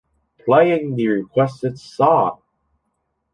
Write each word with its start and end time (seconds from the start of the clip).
Playing 0.43 0.95
the 0.95 1.09
requested 1.09 1.77
song. 1.77 2.39